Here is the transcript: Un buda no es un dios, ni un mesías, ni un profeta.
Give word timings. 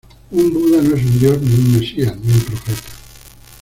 Un 0.31 0.49
buda 0.51 0.81
no 0.81 0.95
es 0.95 1.03
un 1.05 1.19
dios, 1.19 1.39
ni 1.43 1.53
un 1.53 1.73
mesías, 1.79 2.17
ni 2.17 2.33
un 2.33 2.41
profeta. 2.41 2.89